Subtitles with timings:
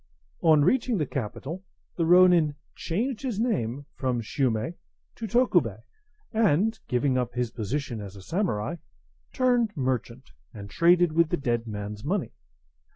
[0.41, 1.63] On reaching the capital,
[1.95, 4.73] the ronin changed his name from Shume
[5.13, 5.83] to Tokubei,
[6.33, 8.77] and, giving up his position as a samurai,
[9.31, 12.31] turned merchant, and traded with the dead man's money.